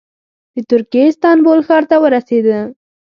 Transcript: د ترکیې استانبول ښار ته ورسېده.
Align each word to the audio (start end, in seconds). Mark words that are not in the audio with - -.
د 0.55 0.55
ترکیې 0.69 1.03
استانبول 1.11 1.59
ښار 1.67 1.83
ته 1.89 1.95
ورسېده. 2.03 2.59